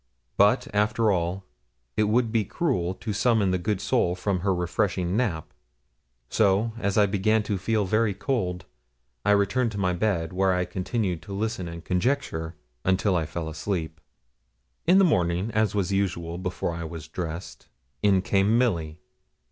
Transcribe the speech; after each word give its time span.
But, 0.35 0.67
after 0.73 1.11
all, 1.11 1.43
it 1.95 2.05
would 2.05 2.31
be 2.31 2.43
cruel 2.43 2.95
to 2.95 3.13
summon 3.13 3.51
the 3.51 3.59
good 3.59 3.79
soul 3.79 4.15
from 4.15 4.39
her 4.39 4.51
refreshing 4.51 5.15
nap. 5.15 5.53
So, 6.27 6.73
as 6.79 6.97
I 6.97 7.05
began 7.05 7.43
to 7.43 7.59
feel 7.59 7.85
very 7.85 8.15
cold, 8.15 8.65
I 9.23 9.29
returned 9.29 9.71
to 9.73 9.77
my 9.77 9.93
bed, 9.93 10.33
where 10.33 10.55
I 10.55 10.65
continued 10.65 11.21
to 11.21 11.35
listen 11.35 11.67
and 11.67 11.85
conjecture 11.85 12.55
until 12.83 13.15
I 13.15 13.27
fell 13.27 13.47
asleep. 13.47 14.01
In 14.87 14.97
the 14.97 15.03
morning, 15.05 15.51
as 15.51 15.75
was 15.75 15.91
usual, 15.91 16.39
before 16.39 16.73
I 16.73 16.83
was 16.83 17.07
dressed, 17.07 17.67
in 18.01 18.23
came 18.23 18.57
Milly. 18.57 18.97